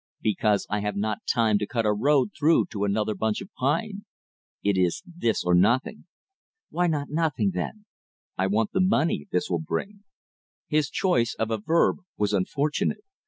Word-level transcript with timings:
"Because 0.23 0.65
I 0.67 0.79
have 0.79 0.95
not 0.95 1.27
time 1.31 1.59
to 1.59 1.67
cut 1.67 1.85
a 1.85 1.93
road 1.93 2.31
through 2.35 2.65
to 2.71 2.85
another 2.85 3.13
bunch 3.13 3.39
of 3.39 3.53
pine. 3.53 4.05
It 4.63 4.75
is 4.75 5.03
this 5.05 5.43
or 5.43 5.53
nothing." 5.53 6.05
"Why 6.71 6.87
not 6.87 7.11
nothing, 7.11 7.51
then?" 7.53 7.85
"I 8.35 8.47
want 8.47 8.71
the 8.71 8.81
money 8.81 9.27
this 9.31 9.47
will 9.47 9.59
bring." 9.61 10.03
His 10.67 10.89
choice 10.89 11.35
of 11.37 11.51
a 11.51 11.59
verb 11.59 11.97
was 12.17 12.33
unfortunate. 12.33 13.03